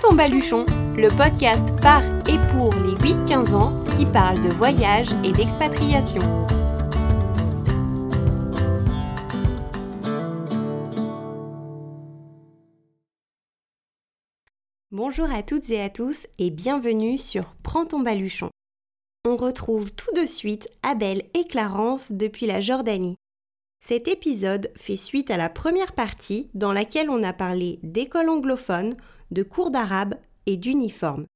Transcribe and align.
ton 0.00 0.14
baluchon, 0.14 0.64
le 0.96 1.08
podcast 1.08 1.64
par 1.80 2.02
et 2.28 2.38
pour 2.52 2.72
les 2.74 2.94
8-15 2.94 3.54
ans 3.54 3.84
qui 3.96 4.06
parle 4.06 4.40
de 4.40 4.48
voyage 4.50 5.08
et 5.24 5.32
d'expatriation. 5.32 6.22
Bonjour 14.90 15.30
à 15.32 15.42
toutes 15.42 15.70
et 15.70 15.80
à 15.80 15.90
tous 15.90 16.26
et 16.38 16.50
bienvenue 16.50 17.18
sur 17.18 17.54
Prends 17.62 17.86
ton 17.86 18.00
baluchon. 18.00 18.50
On 19.24 19.36
retrouve 19.36 19.92
tout 19.92 20.12
de 20.14 20.26
suite 20.26 20.68
Abel 20.82 21.22
et 21.34 21.44
Clarence 21.44 22.12
depuis 22.12 22.46
la 22.46 22.60
Jordanie. 22.60 23.16
Cet 23.80 24.08
épisode 24.08 24.70
fait 24.76 24.96
suite 24.96 25.30
à 25.30 25.36
la 25.36 25.48
première 25.48 25.92
partie 25.92 26.50
dans 26.52 26.72
laquelle 26.72 27.10
on 27.10 27.22
a 27.22 27.32
parlé 27.32 27.78
d'école 27.82 28.28
anglophone, 28.28 28.96
de 29.30 29.42
cours 29.42 29.70
d'arabe 29.70 30.14
et 30.46 30.56
d'uniforme. 30.56 31.26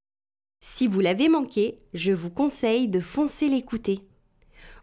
Si 0.64 0.86
vous 0.86 1.00
l'avez 1.00 1.28
manqué, 1.28 1.80
je 1.92 2.12
vous 2.12 2.30
conseille 2.30 2.88
de 2.88 3.00
foncer 3.00 3.48
l'écouter. 3.48 4.06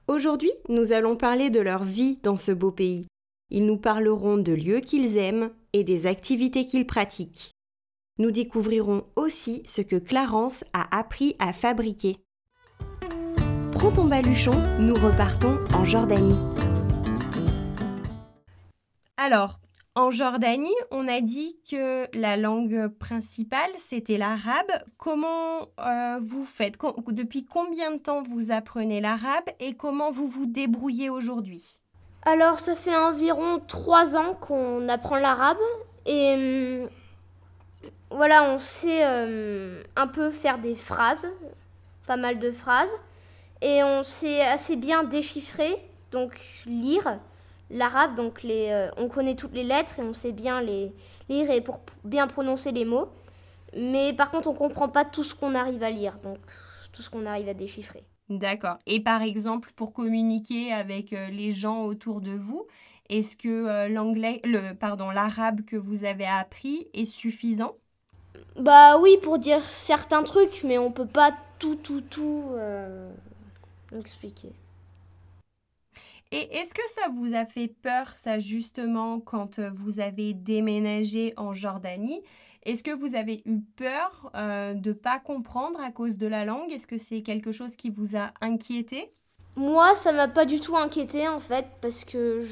Aujourd'hui, 0.08 0.52
nous 0.68 0.92
allons 0.92 1.16
parler 1.16 1.50
de 1.50 1.60
leur 1.60 1.84
vie 1.84 2.20
dans 2.24 2.38
ce 2.38 2.52
beau 2.52 2.72
pays. 2.72 3.08
Ils 3.50 3.66
nous 3.66 3.78
parleront 3.78 4.38
de 4.38 4.52
lieux 4.52 4.82
qu'ils 4.82 5.18
aiment 5.18 5.52
et 5.74 5.84
des 5.84 6.06
activités 6.06 6.66
qu'ils 6.66 6.86
pratiquent. 6.86 7.52
Nous 8.18 8.32
découvrirons 8.32 9.06
aussi 9.16 9.64
ce 9.66 9.82
que 9.82 9.96
Clarence 9.96 10.66
a 10.74 10.98
appris 10.98 11.36
à 11.40 11.54
fabriquer. 11.54 12.18
Prends 13.74 13.92
ton 13.92 14.06
baluchon, 14.06 14.52
nous 14.80 14.96
repartons 14.96 15.58
en 15.74 15.86
Jordanie. 15.86 16.38
Alors, 19.16 19.59
en 20.00 20.12
Jordanie, 20.12 20.76
on 20.92 21.08
a 21.10 21.20
dit 21.20 21.58
que 21.70 22.08
la 22.18 22.38
langue 22.38 22.88
principale, 22.88 23.70
c'était 23.78 24.18
l'arabe. 24.18 24.72
Comment 24.98 25.68
euh, 25.80 26.20
vous 26.22 26.46
faites? 26.46 26.76
Depuis 27.10 27.44
combien 27.44 27.92
de 27.92 27.98
temps 27.98 28.24
vous 28.24 28.52
apprenez 28.52 29.02
l'arabe 29.02 29.44
et 29.60 29.74
comment 29.74 30.10
vous 30.10 30.28
vous 30.28 30.46
débrouillez 30.46 31.10
aujourd'hui? 31.10 31.82
Alors, 32.24 32.62
ça 32.62 32.78
fait 32.78 32.96
environ 32.96 33.60
trois 33.68 34.16
ans 34.16 34.36
qu'on 34.36 34.88
apprend 34.88 35.18
l'arabe 35.18 35.58
et 36.06 36.84
hum, 36.84 36.90
voilà, 38.10 38.54
on 38.54 38.60
sait 38.60 39.06
hum, 39.06 39.84
un 39.98 40.08
peu 40.08 40.30
faire 40.30 40.60
des 40.60 40.76
phrases, 40.76 41.30
pas 42.08 42.18
mal 42.18 42.40
de 42.40 42.52
phrases, 42.52 42.96
et 43.62 43.84
on 43.84 44.04
sait 44.04 44.42
assez 44.42 44.78
bien 44.78 45.04
déchiffrer, 45.04 45.76
donc 46.12 46.40
lire 46.66 47.20
l'arabe, 47.70 48.16
donc 48.16 48.44
les, 48.44 48.70
euh, 48.72 48.90
on 48.98 49.08
connaît 49.08 49.36
toutes 49.36 49.54
les 49.54 49.64
lettres 49.64 50.00
et 50.00 50.04
on 50.04 50.14
sait 50.14 50.32
bien 50.32 50.62
les 50.62 50.92
lire 51.30 51.50
et 51.52 51.62
pour 51.62 51.82
bien 52.04 52.28
prononcer 52.28 52.72
les 52.72 52.86
mots. 52.86 53.10
Mais 53.78 54.14
par 54.14 54.32
contre, 54.32 54.50
on 54.50 54.54
comprend 54.54 54.90
pas 54.90 55.06
tout 55.06 55.24
ce 55.24 55.36
qu'on 55.36 55.56
arrive 55.56 55.84
à 55.84 55.92
lire, 55.92 56.18
donc 56.20 56.40
tout 56.92 57.02
ce 57.02 57.10
qu'on 57.10 57.26
arrive 57.26 57.48
à 57.50 57.54
déchiffrer. 57.54 58.04
D'accord. 58.30 58.78
Et 58.86 59.00
par 59.00 59.22
exemple, 59.22 59.72
pour 59.76 59.94
communiquer 59.94 60.72
avec 60.72 61.14
euh, 61.14 61.30
les 61.30 61.52
gens 61.52 61.84
autour 61.84 62.22
de 62.22 62.32
vous, 62.32 62.66
est-ce 63.10 63.36
que 63.36 63.48
euh, 63.48 63.90
l'anglais, 63.90 64.42
le 64.44 64.74
pardon, 64.74 65.10
l'arabe 65.10 65.62
que 65.66 65.76
vous 65.76 66.04
avez 66.04 66.28
appris 66.28 66.88
est 66.94 67.06
suffisant? 67.06 67.76
Bah 68.56 68.98
oui, 69.00 69.18
pour 69.22 69.40
dire 69.40 69.64
certains 69.64 70.24
trucs, 70.24 70.64
mais 70.64 70.78
on 70.78 70.92
peut 70.92 71.08
pas 71.08 71.34
tout, 71.60 71.76
tout, 71.76 72.02
tout 72.02 72.44
expliquer. 73.98 74.54
Et 76.32 76.58
est-ce 76.58 76.76
que 76.76 76.82
ça 76.90 77.10
vous 77.12 77.34
a 77.34 77.46
fait 77.46 77.68
peur, 77.68 78.10
ça 78.10 78.38
justement, 78.38 79.20
quand 79.20 79.58
euh, 79.58 79.72
vous 79.74 80.00
avez 80.00 80.34
déménagé 80.34 81.34
en 81.38 81.54
Jordanie? 81.54 82.22
Est-ce 82.64 82.84
que 82.84 82.92
vous 82.92 83.16
avez 83.16 83.42
eu 83.46 83.62
peur 83.62 84.32
euh, 84.36 84.76
de 84.76 84.90
ne 84.90 84.94
pas 84.94 85.20
comprendre 85.20 85.80
à 85.82 85.92
cause 85.92 86.18
de 86.18 86.28
la 86.28 86.46
langue? 86.46 86.72
Est-ce 86.72 86.86
que 86.86 87.00
c'est 87.00 87.24
quelque 87.24 87.52
chose 87.52 87.76
qui 87.76 87.90
vous 87.90 88.16
a 88.16 88.32
inquiété? 88.42 89.12
Moi, 89.56 89.96
ça 89.96 90.12
m'a 90.12 90.28
pas 90.28 90.46
du 90.46 90.60
tout 90.60 90.78
inquiété 90.78 91.28
en 91.28 91.40
fait, 91.40 91.66
parce 91.82 92.06
que 92.06 92.46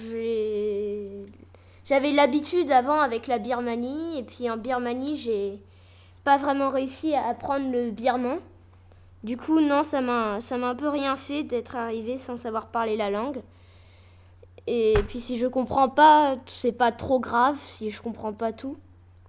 j'avais 1.86 2.12
l'habitude 2.12 2.72
avant 2.72 3.00
avec 3.00 3.28
la 3.28 3.38
Birmanie, 3.38 4.18
et 4.18 4.24
puis 4.24 4.50
en 4.50 4.58
Birmanie, 4.58 5.18
j'ai 5.18 5.60
pas 6.24 6.38
vraiment 6.38 6.70
réussi 6.70 7.14
à 7.14 7.28
apprendre 7.28 7.72
le 7.72 7.92
birman. 7.92 8.40
Du 9.24 9.38
coup, 9.38 9.60
non, 9.62 9.84
ça 9.84 10.02
m'a 10.02 10.40
un 10.52 10.76
peu 10.76 10.90
rien 10.90 11.16
fait 11.16 11.44
d'être 11.44 11.76
arrivé 11.76 12.18
sans 12.18 12.38
savoir 12.38 12.68
parler 12.68 12.98
la 12.98 13.10
langue. 13.12 13.42
Et 14.68 14.96
puis 15.08 15.22
si 15.22 15.38
je 15.38 15.48
comprends 15.48 15.90
pas, 15.90 16.38
c'est 16.46 16.74
pas 16.74 16.92
trop 16.92 17.20
grave 17.20 17.58
si 17.64 17.90
je 17.90 18.02
comprends 18.02 18.34
pas 18.34 18.52
tout. 18.52 18.78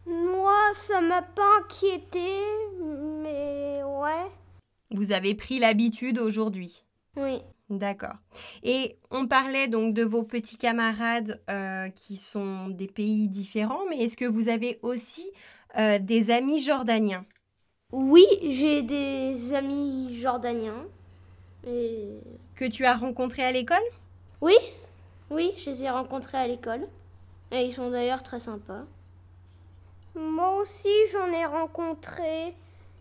Moi, 0.07 0.57
ça 0.75 1.01
m'a 1.01 1.23
pas 1.23 1.59
inquiété, 1.61 2.29
mais 3.23 3.83
ouais. 3.85 4.31
Vous 4.91 5.13
avez 5.13 5.35
pris 5.35 5.59
l'habitude 5.59 6.19
aujourd'hui 6.19 6.85
Oui. 7.17 7.41
D'accord. 7.71 8.15
Et 8.63 8.97
on 9.11 9.27
parlait 9.27 9.69
donc 9.69 9.93
de 9.93 10.03
vos 10.03 10.23
petits 10.23 10.57
camarades 10.57 11.41
euh, 11.51 11.91
qui 11.91 12.17
sont 12.17 12.69
des 12.69 12.87
pays 12.87 13.29
différents, 13.29 13.83
mais 13.91 13.99
est-ce 13.99 14.17
que 14.17 14.25
vous 14.25 14.49
avez 14.49 14.79
aussi 14.83 15.31
euh, 15.79 15.99
des 15.99 16.31
amis 16.31 16.63
jordaniens? 16.63 17.27
Oui, 17.93 18.25
j'ai 18.43 18.83
des 18.83 19.53
amis 19.53 20.19
jordaniens. 20.19 20.87
Et... 21.67 22.21
Que 22.57 22.65
tu 22.65 22.87
as 22.87 22.97
rencontrés 22.97 23.45
à 23.45 23.53
l'école? 23.53 23.77
Oui, 24.41 24.55
oui, 25.31 25.53
je 25.59 25.71
les 25.71 25.85
ai 25.85 25.91
rencontrés 25.91 26.39
à 26.39 26.47
l'école. 26.47 26.87
Et 27.51 27.65
ils 27.65 27.73
sont 27.73 27.91
d'ailleurs 27.91 28.23
très 28.23 28.41
sympas. 28.41 28.85
Moi 30.15 30.57
aussi, 30.57 30.89
j'en 31.13 31.33
ai 31.33 31.45
rencontré. 31.45 32.55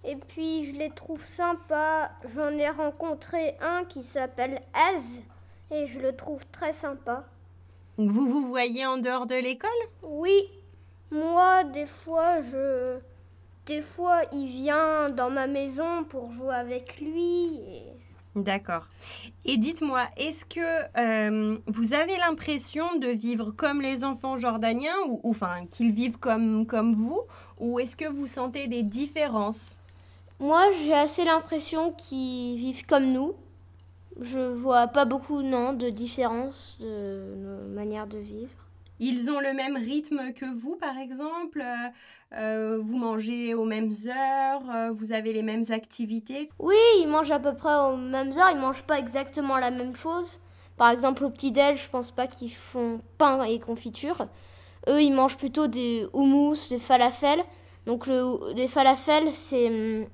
Et 0.04 0.16
puis, 0.16 0.66
je 0.66 0.78
les 0.78 0.90
trouve 0.90 1.24
sympas. 1.24 2.10
J'en 2.36 2.52
ai 2.52 2.70
rencontré 2.70 3.58
un 3.62 3.84
qui 3.86 4.04
s'appelle 4.04 4.62
Az. 4.74 5.22
Et 5.72 5.88
je 5.88 6.00
le 6.00 6.16
trouve 6.16 6.46
très 6.52 6.74
sympa. 6.74 7.26
Vous 7.98 8.28
vous 8.28 8.48
voyez 8.48 8.86
en 8.86 8.98
dehors 8.98 9.26
de 9.26 9.36
l'école? 9.36 9.70
Oui. 10.04 10.50
Moi, 11.12 11.64
des 11.66 11.86
fois, 11.88 12.42
je. 12.42 13.00
Des 13.66 13.82
fois, 13.82 14.22
il 14.32 14.48
vient 14.48 15.10
dans 15.10 15.30
ma 15.30 15.48
maison 15.48 16.06
pour 16.06 16.32
jouer 16.32 16.56
avec 16.56 17.02
lui. 17.02 17.60
Et 17.68 17.87
D'accord. 18.38 18.86
Et 19.46 19.58
dites-moi, 19.58 20.04
est-ce 20.16 20.46
que 20.46 20.60
euh, 21.00 21.58
vous 21.66 21.94
avez 21.96 22.16
l'impression 22.18 23.00
de 23.00 23.08
vivre 23.08 23.50
comme 23.50 23.82
les 23.82 24.04
enfants 24.04 24.38
jordaniens, 24.38 24.96
ou, 25.08 25.20
enfin 25.24 25.66
qu'ils 25.72 25.92
vivent 25.92 26.20
comme, 26.20 26.68
comme 26.68 26.94
vous, 26.94 27.22
ou 27.60 27.80
est-ce 27.80 27.96
que 27.96 28.08
vous 28.08 28.28
sentez 28.28 28.68
des 28.68 28.84
différences? 28.84 29.80
Moi, 30.40 30.64
j'ai 30.84 30.94
assez 30.94 31.26
l'impression 31.26 31.94
qu'ils 31.94 32.58
vivent 32.58 32.86
comme 32.86 33.12
nous. 33.12 33.34
Je 34.22 34.40
vois 34.40 34.86
pas 34.86 35.06
beaucoup, 35.06 35.42
non, 35.42 35.74
de 35.74 35.90
différence 35.90 36.78
de 36.80 37.34
nos 37.38 37.74
manières 37.74 38.06
de 38.06 38.20
vivre. 38.20 38.67
Ils 39.00 39.30
ont 39.30 39.40
le 39.40 39.54
même 39.54 39.76
rythme 39.76 40.34
que 40.34 40.46
vous, 40.46 40.76
par 40.76 40.98
exemple 40.98 41.62
euh, 41.62 41.90
euh, 42.34 42.80
Vous 42.82 42.98
mangez 42.98 43.54
aux 43.54 43.66
mêmes 43.66 43.94
heures 44.08 44.64
euh, 44.70 44.92
Vous 44.92 45.12
avez 45.12 45.34
les 45.34 45.44
mêmes 45.44 45.64
activités 45.70 46.50
Oui, 46.60 46.76
ils 47.00 47.08
mangent 47.08 47.32
à 47.32 47.40
peu 47.40 47.54
près 47.54 47.76
aux 47.76 47.98
mêmes 47.98 48.32
heures. 48.32 48.50
Ils 48.52 48.60
mangent 48.60 48.84
pas 48.84 49.00
exactement 49.00 49.58
la 49.58 49.72
même 49.72 49.96
chose. 49.96 50.40
Par 50.78 50.90
exemple, 50.92 51.24
au 51.26 51.30
petit-déj, 51.30 51.84
je 51.84 51.90
pense 51.90 52.12
pas 52.12 52.28
qu'ils 52.28 52.54
font 52.54 53.00
pain 53.18 53.44
et 53.44 53.60
confiture. 53.60 54.28
Eux, 54.88 55.02
ils 55.02 55.14
mangent 55.14 55.38
plutôt 55.38 55.68
des 55.68 56.08
houmous, 56.14 56.70
des 56.70 56.80
falafels. 56.80 57.44
Donc, 57.86 58.08
le, 58.08 58.54
les 58.54 58.68
falafels, 58.68 59.30
c'est 59.34 59.68
hum, 59.68 60.06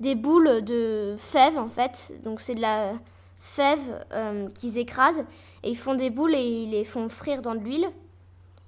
des 0.00 0.14
boules 0.14 0.62
de 0.62 1.16
fèves, 1.18 1.58
en 1.58 1.68
fait. 1.68 2.14
Donc, 2.24 2.40
c'est 2.40 2.54
de 2.54 2.60
la 2.60 2.92
fèves 3.44 4.04
euh, 4.12 4.48
qu'ils 4.48 4.78
écrasent 4.78 5.24
et 5.62 5.70
ils 5.70 5.76
font 5.76 5.94
des 5.94 6.08
boules 6.08 6.34
et 6.34 6.42
ils 6.42 6.70
les 6.70 6.84
font 6.84 7.08
frire 7.10 7.42
dans 7.42 7.54
de 7.54 7.60
l'huile. 7.60 7.88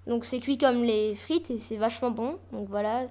Donc 0.06 0.24
c'est 0.24 0.38
cuit 0.38 0.58
comme 0.58 0.84
les 0.84 1.14
frites 1.14 1.50
et 1.50 1.58
c'est 1.58 1.78
vachement 1.78 2.10
bon. 2.10 2.38
Donc 2.52 2.68
voilà. 2.68 3.08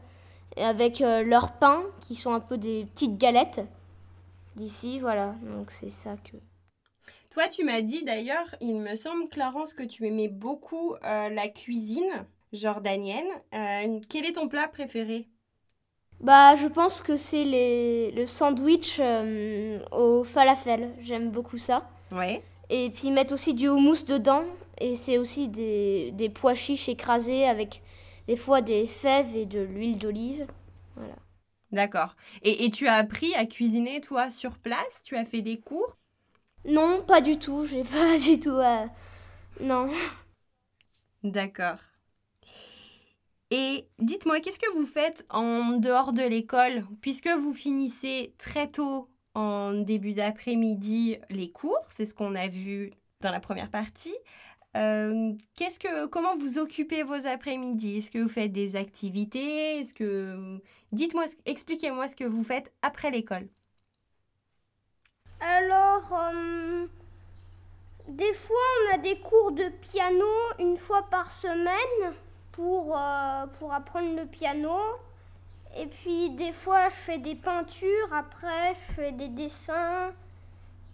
Avec 0.58 1.02
euh, 1.02 1.24
leur 1.24 1.54
pain 1.54 1.84
qui 2.08 2.16
sont 2.16 2.32
un 2.32 2.40
peu 2.40 2.58
des 2.58 2.86
petites 2.86 3.18
galettes 3.18 3.62
d'ici, 4.56 5.00
voilà. 5.00 5.36
Donc 5.42 5.72
c'est 5.72 5.90
ça 5.90 6.16
que. 6.18 6.38
Toi, 7.32 7.48
tu 7.50 7.66
m'as 7.66 7.82
dit 7.82 8.06
d'ailleurs, 8.06 8.56
il 8.62 8.76
me 8.76 8.96
semble, 8.96 9.28
Clarence, 9.28 9.74
que 9.74 9.84
tu 9.84 10.06
aimais 10.06 10.30
beaucoup 10.30 10.94
euh, 11.04 11.30
la 11.30 11.50
cuisine 11.50 12.26
jordanienne. 12.54 13.28
quel 14.08 14.26
est 14.26 14.34
ton 14.34 14.48
plat 14.48 14.68
préféré? 14.70 15.28
Bah, 16.22 16.56
je 16.56 16.68
pense 16.68 17.02
que 17.02 17.16
c'est 17.16 17.44
les... 17.44 18.12
le 18.12 18.26
sandwich 18.26 18.98
euh, 19.00 19.80
au 19.92 20.24
falafel. 20.24 20.94
J'aime 21.02 21.30
beaucoup 21.30 21.58
ça. 21.58 21.90
Ouais. 22.12 22.44
Et 22.70 22.90
puis 22.90 23.12
mettre 23.12 23.34
aussi 23.34 23.54
du 23.54 23.68
houmous 23.68 24.04
dedans. 24.08 24.44
Et 24.80 24.96
c'est 24.96 25.18
aussi 25.18 25.48
des, 25.48 26.12
des 26.14 26.30
pois 26.30 26.56
chiches 26.56 26.90
écrasés 26.90 27.46
avec 27.46 27.82
des 28.28 28.36
fois 28.36 28.62
des 28.62 28.88
fèves 28.88 29.36
et 29.36 29.46
de 29.46 29.60
l'huile 29.62 29.98
d'olive. 29.98 30.48
Voilà. 30.96 31.16
D'accord. 31.72 32.16
Et, 32.42 32.66
et, 32.66 32.72
tu 32.72 32.88
as 32.88 32.96
appris 32.96 33.34
à 33.36 33.46
cuisiner, 33.46 34.02
toi, 34.02 34.30
sur 34.30 34.58
place? 34.58 35.02
Tu 35.04 35.16
as 35.16 35.26
fait 35.26 35.42
des 35.42 35.60
cours? 35.60 35.98
Non, 36.66 37.04
pas 37.06 37.22
du 37.22 37.38
tout. 37.38 37.66
J'ai 37.66 37.84
pas 37.84 38.18
du 38.18 38.40
tout. 38.40 38.60
Non. 39.62 39.90
D'accord. 41.24 41.80
Et 43.52 43.88
dites-moi, 44.00 44.40
qu'est-ce 44.40 44.60
que 44.60 44.74
vous 44.76 44.86
faites 44.86 45.26
en 45.30 45.78
dehors 45.78 46.14
de 46.14 46.24
l'école 46.24 46.84
Puisque 47.02 47.30
vous 47.30 47.54
finissez 47.54 48.34
très 48.38 48.68
tôt 48.68 49.10
en 49.36 49.74
début 49.74 50.14
d'après-midi 50.14 51.18
les 51.30 51.52
cours, 51.52 51.86
c'est 51.90 52.06
ce 52.06 52.14
qu'on 52.14 52.36
a 52.36 52.48
vu 52.48 52.92
dans 53.22 53.32
la 53.32 53.40
première 53.40 53.70
partie. 53.70 54.16
Euh, 54.76 55.34
qu'est-ce 55.56 55.80
que, 55.80 56.06
comment 56.08 56.36
vous 56.36 56.58
occupez 56.58 57.04
vos 57.04 57.26
après-midi? 57.28 57.98
Est-ce 57.98 58.12
que 58.12 58.20
vous 58.20 58.30
faites 58.30 58.52
des 58.52 58.76
activités? 58.76 59.80
Est-ce 59.80 59.94
que, 59.94 60.60
dites-moi, 60.92 61.26
expliquez-moi 61.46 62.08
ce 62.08 62.16
que 62.16 62.26
vous 62.26 62.44
faites 62.44 62.74
après 62.82 63.12
l'école. 63.12 63.48
Alors, 65.40 66.14
euh, 66.14 66.88
des 68.08 68.34
fois, 68.34 68.56
on 68.82 68.96
a 68.96 68.98
des 68.98 69.20
cours 69.20 69.52
de 69.52 69.70
piano 69.82 70.26
une 70.60 70.78
fois 70.78 71.04
par 71.04 71.32
semaine 71.32 72.16
pour, 72.56 72.96
euh, 72.98 73.46
pour 73.60 73.74
apprendre 73.74 74.16
le 74.16 74.26
piano. 74.26 74.78
Et 75.78 75.88
puis, 75.88 76.30
des 76.32 76.54
fois, 76.54 76.90
je 76.90 76.96
fais 76.96 77.18
des 77.18 77.36
peintures. 77.36 78.14
Après, 78.14 78.74
je 78.74 78.94
fais 78.94 79.12
des 79.12 79.28
dessins. 79.28 80.12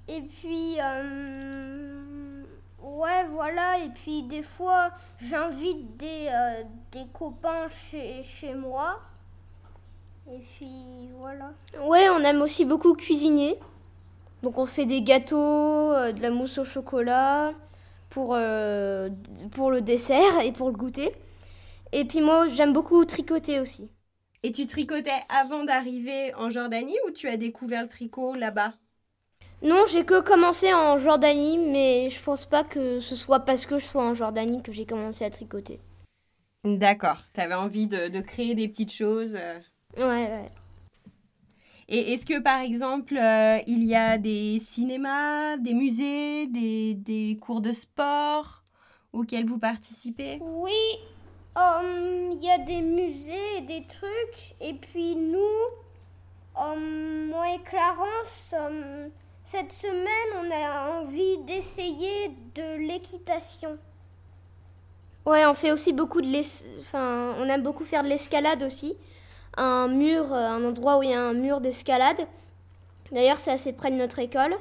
Et 0.07 0.21
puis, 0.21 0.77
euh, 0.81 2.43
ouais, 2.81 3.25
voilà. 3.31 3.77
Et 3.79 3.89
puis, 3.89 4.23
des 4.23 4.41
fois, 4.41 4.89
j'invite 5.21 5.97
des, 5.97 6.29
des 6.91 7.05
copains 7.13 7.69
chez, 7.69 8.23
chez 8.23 8.55
moi. 8.55 8.99
Et 10.31 10.39
puis, 10.39 11.09
voilà. 11.17 11.51
Ouais, 11.83 12.09
on 12.09 12.19
aime 12.19 12.41
aussi 12.41 12.65
beaucoup 12.65 12.93
cuisiner. 12.95 13.59
Donc 14.41 14.57
on 14.57 14.65
fait 14.65 14.85
des 14.85 15.01
gâteaux, 15.01 15.37
euh, 15.37 16.11
de 16.11 16.21
la 16.21 16.31
mousse 16.31 16.57
au 16.57 16.65
chocolat 16.65 17.53
pour, 18.09 18.33
euh, 18.33 19.09
pour 19.51 19.71
le 19.71 19.81
dessert 19.81 20.41
et 20.43 20.51
pour 20.51 20.69
le 20.69 20.75
goûter. 20.75 21.13
Et 21.91 22.05
puis 22.05 22.21
moi 22.21 22.47
j'aime 22.47 22.73
beaucoup 22.73 23.03
tricoter 23.05 23.59
aussi. 23.59 23.89
Et 24.43 24.51
tu 24.51 24.65
tricotais 24.65 25.21
avant 25.29 25.63
d'arriver 25.63 26.33
en 26.35 26.49
Jordanie 26.49 26.97
ou 27.07 27.11
tu 27.11 27.27
as 27.27 27.37
découvert 27.37 27.83
le 27.83 27.87
tricot 27.87 28.33
là-bas? 28.33 28.73
Non, 29.61 29.83
j'ai 29.91 30.03
que 30.03 30.21
commencé 30.21 30.73
en 30.73 30.97
Jordanie, 30.97 31.59
mais 31.59 32.09
je 32.09 32.21
pense 32.23 32.47
pas 32.47 32.63
que 32.63 32.99
ce 32.99 33.15
soit 33.15 33.41
parce 33.41 33.67
que 33.67 33.77
je 33.77 33.85
sois 33.85 34.03
en 34.03 34.15
Jordanie 34.15 34.63
que 34.63 34.71
j'ai 34.71 34.87
commencé 34.87 35.23
à 35.23 35.29
tricoter. 35.29 35.79
D'accord, 36.63 37.19
tu 37.33 37.41
avais 37.41 37.53
envie 37.53 37.85
de, 37.85 38.07
de, 38.07 38.21
créer 38.21 38.55
des 38.55 38.67
petites 38.67 38.91
choses. 38.91 39.35
Euh. 39.35 39.59
Ouais, 39.97 40.31
ouais. 40.31 40.49
Et 41.87 42.13
est-ce 42.13 42.25
que 42.25 42.39
par 42.39 42.61
exemple, 42.61 43.15
euh, 43.17 43.59
il 43.67 43.83
y 43.83 43.95
a 43.95 44.17
des 44.17 44.57
cinémas, 44.59 45.57
des 45.57 45.73
musées, 45.73 46.47
des, 46.47 46.95
des 46.95 47.37
cours 47.39 47.61
de 47.61 47.73
sport 47.73 48.63
auxquels 49.13 49.45
vous 49.45 49.59
participez? 49.59 50.39
Oui, 50.41 50.71
il 51.57 52.39
y 52.41 52.49
a 52.49 52.57
des 52.59 52.81
musées 52.81 53.57
et 53.57 53.61
des 53.61 53.85
trucs. 53.87 54.55
Et 54.59 54.73
puis 54.73 55.15
nous, 55.15 55.39
hum, 56.55 57.27
moi 57.29 57.53
et 57.53 57.61
Clarence, 57.63 58.53
hum, 58.53 59.09
cette 59.43 59.71
semaine, 59.71 60.07
on 60.41 60.51
a 60.51 60.99
envie 60.99 61.37
d'essayer 61.39 62.29
de 62.55 62.87
l'équitation. 62.87 63.77
Ouais, 65.25 65.45
on 65.45 65.53
fait 65.53 65.71
aussi 65.71 65.93
beaucoup 65.93 66.21
de 66.21 66.27
l'es... 66.27 66.63
enfin, 66.79 67.35
on 67.37 67.47
aime 67.47 67.61
beaucoup 67.61 67.83
faire 67.83 68.03
de 68.03 68.07
l'escalade 68.07 68.63
aussi 68.63 68.97
un 69.57 69.87
mur, 69.87 70.33
euh, 70.33 70.47
un 70.47 70.63
endroit 70.63 70.97
où 70.97 71.03
il 71.03 71.09
y 71.09 71.13
a 71.13 71.21
un 71.21 71.33
mur 71.33 71.61
d'escalade. 71.61 72.27
D'ailleurs, 73.11 73.39
c'est 73.39 73.51
assez 73.51 73.73
près 73.73 73.91
de 73.91 73.97
notre 73.97 74.19
école. 74.19 74.55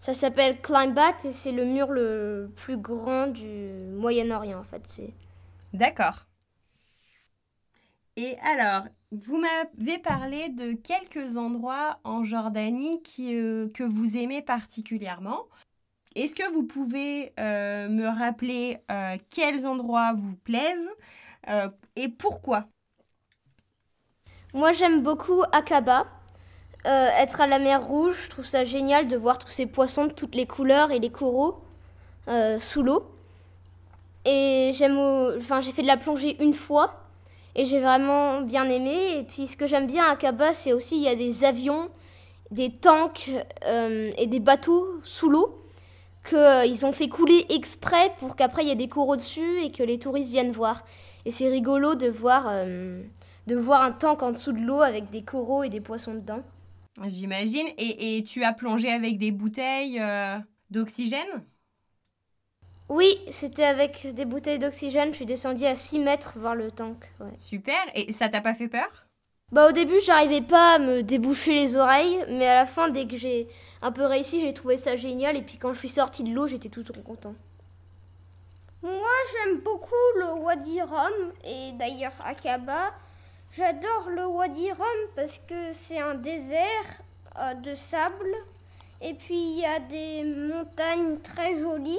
Ça 0.00 0.14
s'appelle 0.14 0.60
Climbbat 0.60 1.16
et 1.24 1.32
c'est 1.32 1.50
le 1.50 1.64
mur 1.64 1.88
le 1.90 2.50
plus 2.54 2.76
grand 2.76 3.26
du 3.26 3.72
Moyen-Orient 3.96 4.60
en 4.60 4.62
fait. 4.62 5.00
D'accord. 5.72 6.27
Et 8.20 8.36
alors, 8.40 8.82
vous 9.12 9.38
m'avez 9.38 9.98
parlé 9.98 10.48
de 10.48 10.72
quelques 10.72 11.36
endroits 11.36 12.00
en 12.02 12.24
Jordanie 12.24 13.00
qui, 13.02 13.36
euh, 13.36 13.68
que 13.72 13.84
vous 13.84 14.16
aimez 14.16 14.42
particulièrement. 14.42 15.44
Est-ce 16.16 16.34
que 16.34 16.50
vous 16.52 16.64
pouvez 16.64 17.32
euh, 17.38 17.88
me 17.88 18.08
rappeler 18.08 18.78
quels 19.30 19.68
endroits 19.68 20.14
vous 20.14 20.36
plaisent 20.36 20.90
et 21.94 22.08
pourquoi? 22.08 22.66
Moi, 24.52 24.72
j'aime 24.72 25.02
beaucoup 25.02 25.44
Akaba. 25.52 26.06
Euh, 26.86 27.08
être 27.18 27.40
à 27.40 27.46
la 27.46 27.60
mer 27.60 27.84
Rouge, 27.84 28.16
je 28.24 28.30
trouve 28.30 28.46
ça 28.46 28.64
génial 28.64 29.06
de 29.06 29.16
voir 29.16 29.38
tous 29.38 29.48
ces 29.48 29.66
poissons 29.66 30.06
de 30.06 30.12
toutes 30.12 30.34
les 30.34 30.46
couleurs 30.46 30.90
et 30.90 30.98
les 30.98 31.10
coraux 31.10 31.62
euh, 32.26 32.58
sous 32.58 32.82
l'eau. 32.82 33.08
Et 34.24 34.72
j'aime, 34.74 34.98
enfin, 35.38 35.60
j'ai 35.60 35.70
fait 35.70 35.82
de 35.82 35.86
la 35.86 35.96
plongée 35.96 36.42
une 36.42 36.54
fois 36.54 37.07
et 37.58 37.66
j'ai 37.66 37.80
vraiment 37.80 38.40
bien 38.40 38.68
aimé. 38.70 39.18
Et 39.18 39.24
puis, 39.24 39.46
ce 39.46 39.56
que 39.56 39.66
j'aime 39.66 39.86
bien 39.86 40.04
à 40.04 40.12
Akaba, 40.12 40.54
c'est 40.54 40.72
aussi 40.72 40.96
il 40.96 41.02
y 41.02 41.08
a 41.08 41.14
des 41.14 41.44
avions, 41.44 41.90
des 42.50 42.70
tanks 42.70 43.30
euh, 43.66 44.10
et 44.16 44.26
des 44.26 44.40
bateaux 44.40 44.86
sous 45.02 45.28
l'eau 45.28 45.54
qu'ils 46.26 46.86
ont 46.86 46.92
fait 46.92 47.08
couler 47.08 47.44
exprès 47.50 48.12
pour 48.18 48.36
qu'après 48.36 48.62
il 48.62 48.68
y 48.68 48.70
ait 48.70 48.76
des 48.76 48.88
coraux 48.88 49.16
dessus 49.16 49.60
et 49.62 49.72
que 49.72 49.82
les 49.82 49.98
touristes 49.98 50.30
viennent 50.30 50.52
voir. 50.52 50.84
Et 51.24 51.30
c'est 51.30 51.48
rigolo 51.48 51.94
de 51.94 52.08
voir 52.08 52.46
de 53.48 53.56
voir 53.56 53.82
un 53.82 53.92
tank 53.92 54.22
en 54.22 54.30
dessous 54.30 54.52
de 54.52 54.60
l'eau 54.60 54.82
avec 54.82 55.10
des 55.10 55.22
coraux 55.22 55.64
et 55.64 55.70
des 55.70 55.80
poissons 55.80 56.14
dedans. 56.14 56.42
J'imagine. 57.06 57.66
Et, 57.78 58.22
tu 58.24 58.44
as 58.44 58.52
plongé 58.52 58.90
avec 58.90 59.18
des 59.18 59.32
bouteilles 59.32 59.98
euh, 60.00 60.38
d'oxygène? 60.70 61.44
Oui, 62.88 63.18
c'était 63.30 63.64
avec 63.64 64.14
des 64.14 64.24
bouteilles 64.24 64.58
d'oxygène. 64.58 65.10
Je 65.10 65.16
suis 65.16 65.26
descendue 65.26 65.66
à 65.66 65.76
6 65.76 65.98
mètres 65.98 66.34
voir 66.36 66.54
le 66.54 66.70
tank. 66.70 67.10
Super. 67.36 67.76
Et 67.94 68.12
ça 68.12 68.28
t'a 68.28 68.40
pas 68.40 68.54
fait 68.54 68.68
peur? 68.68 69.06
Bah 69.50 69.68
au 69.68 69.72
début, 69.72 69.98
j'arrivais 70.04 70.42
pas 70.42 70.74
à 70.74 70.78
me 70.78 71.02
déboucher 71.02 71.54
les 71.54 71.76
oreilles, 71.76 72.22
mais 72.28 72.46
à 72.46 72.54
la 72.54 72.66
fin, 72.66 72.88
dès 72.90 73.06
que 73.06 73.16
j'ai 73.16 73.48
un 73.80 73.92
peu 73.92 74.04
réussi, 74.04 74.40
j'ai 74.40 74.52
trouvé 74.52 74.76
ça 74.76 74.96
génial. 74.96 75.36
Et 75.36 75.42
puis 75.42 75.56
quand 75.56 75.72
je 75.72 75.78
suis 75.78 75.88
sortie 75.88 76.22
de 76.22 76.30
l'eau, 76.34 76.46
j'étais 76.46 76.68
tout 76.68 76.84
content. 77.02 77.34
Moi, 78.82 78.92
j'aime 79.32 79.58
beaucoup 79.60 79.94
le 80.16 80.42
Wadi 80.42 80.80
Rum 80.82 81.32
et 81.44 81.72
d'ailleurs 81.72 82.12
Akaba. 82.24 82.92
J'adore 83.50 84.10
le 84.10 84.26
Wadi 84.26 84.70
Rum 84.70 85.10
parce 85.16 85.40
que 85.48 85.72
c'est 85.72 85.98
un 85.98 86.14
désert 86.14 87.02
euh, 87.40 87.54
de 87.54 87.74
sable 87.74 88.34
et 89.00 89.14
puis 89.14 89.34
il 89.34 89.60
y 89.60 89.64
a 89.64 89.80
des 89.80 90.22
montagnes 90.22 91.18
très 91.20 91.58
jolies 91.58 91.98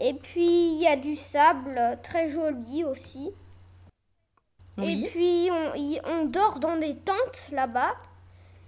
et 0.00 0.14
puis 0.14 0.72
il 0.74 0.80
y 0.80 0.86
a 0.86 0.96
du 0.96 1.16
sable 1.16 1.80
très 2.02 2.28
joli 2.28 2.84
aussi. 2.84 3.32
Et 4.82 5.08
puis 5.08 5.50
on, 5.52 6.10
on, 6.10 6.24
dort 6.24 6.58
dans 6.58 6.78
des 6.78 6.96
tentes 6.96 7.50
là-bas 7.52 7.94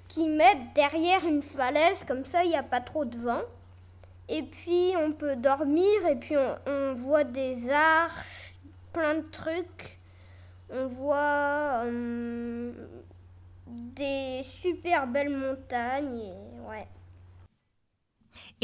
qui 0.08 0.28
mettent 0.28 0.74
derrière 0.74 1.24
une 1.26 1.42
falaise, 1.42 2.04
comme 2.04 2.26
ça 2.26 2.44
il 2.44 2.50
n'y 2.50 2.56
a 2.56 2.62
pas 2.62 2.80
trop 2.80 3.06
de 3.06 3.16
vent. 3.16 3.42
Et 4.28 4.42
puis 4.42 4.92
on 4.98 5.12
peut 5.12 5.36
dormir 5.36 6.06
et 6.10 6.16
puis 6.16 6.36
on, 6.36 6.70
on 6.70 6.92
voit 6.92 7.24
des 7.24 7.70
arches, 7.70 8.52
plein 8.92 9.14
de 9.14 9.26
trucs 9.30 9.98
on 10.72 10.86
voit 10.86 11.82
euh, 11.84 12.72
des 13.66 14.40
super 14.42 15.06
belles 15.06 15.36
montagnes. 15.36 16.18
Et, 16.18 16.60
ouais. 16.68 16.88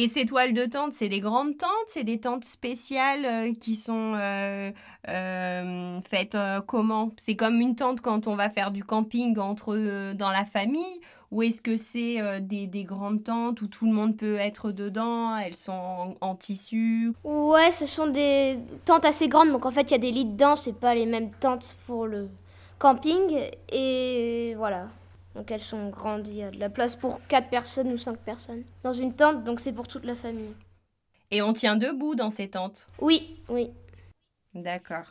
Et 0.00 0.07
ces 0.09 0.26
toiles 0.26 0.52
de 0.52 0.64
tente, 0.64 0.93
c'est 0.93 1.09
des 1.09 1.19
grandes 1.19 1.59
tentes, 1.59 1.69
c'est 1.88 2.05
des 2.05 2.21
tentes 2.21 2.45
spéciales 2.45 3.25
euh, 3.25 3.52
qui 3.52 3.75
sont 3.75 4.14
euh, 4.14 4.71
faites 6.09 6.37
comment? 6.69 7.11
C'est 7.17 7.35
comme 7.35 7.61
une 7.61 7.75
tente 7.75 8.00
quand 8.00 8.28
on 8.28 8.37
va 8.37 8.49
faire 8.49 8.71
du 8.71 8.85
camping 8.85 9.37
entre 9.40 10.12
dans 10.12 10.31
la 10.31 10.45
famille? 10.45 11.00
Ou 11.31 11.43
est-ce 11.43 11.61
que 11.61 11.76
c'est 11.76 12.21
euh, 12.21 12.40
des, 12.40 12.67
des, 12.67 12.85
grandes 12.85 13.23
tentes 13.23 13.61
où 13.61 13.67
tout 13.67 13.85
le 13.85 13.93
monde 13.93 14.17
peut 14.17 14.37
être 14.37 14.73
dedans 14.73 15.37
Elles 15.37 15.57
sont 15.57 16.17
en, 16.21 16.35
tissu? 16.37 17.12
Ouais, 17.25 17.71
ce 17.73 17.85
sont 17.85 18.07
des 18.07 18.59
tentes 18.85 19.05
assez 19.05 19.28
grandes. 19.28 19.50
Donc 19.50 19.67
en 19.67 19.71
fait, 19.71 19.83
il 19.83 19.90
y 19.90 19.95
a 19.95 19.99
des 19.99 20.11
lits 20.11 20.25
dedans. 20.25 20.57
C'est 20.57 20.78
pas 20.78 20.95
les 20.95 21.07
mêmes 21.07 21.31
tentes 21.40 21.76
pour 21.87 22.07
le 22.07 22.28
camping. 22.78 23.37
Et 23.73 24.55
voilà. 24.57 24.87
Donc 25.38 25.52
elles 25.52 25.62
sont 25.62 25.88
grandes. 25.90 26.26
Il 26.26 26.35
y 26.35 26.42
a 26.42 26.50
de 26.50 26.59
la 26.59 26.68
place 26.68 26.97
pour 26.97 27.25
4 27.28 27.49
personnes 27.49 27.92
ou 27.92 27.97
5 27.97 28.18
personnes 28.18 28.64
dans 28.83 28.92
une 28.92 29.14
tente. 29.14 29.45
Donc 29.45 29.61
c'est 29.61 29.73
pour 29.73 29.87
toute 29.87 30.04
la 30.04 30.16
famille. 30.16 30.52
Et 31.30 31.42
on 31.42 31.52
tient 31.52 31.76
debout 31.76 32.16
dans 32.16 32.33
ces 32.33 32.50
tentes? 32.50 32.88
Oui, 33.00 33.40
oui. 33.49 33.71
D'accord. 34.52 35.07